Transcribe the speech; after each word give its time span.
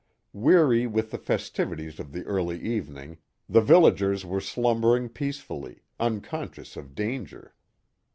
Weary 0.33 0.87
with 0.87 1.11
the 1.11 1.19
festivities 1.19 1.99
of 1.99 2.11
the 2.11 2.23
early 2.23 2.59
evening, 2.59 3.19
the 3.47 3.61
vil 3.61 3.81
lagers 3.83 4.25
were 4.25 4.41
slumbering 4.41 5.09
peacefully, 5.09 5.83
unconscious 5.99 6.75
of 6.75 6.95
danger. 6.95 7.53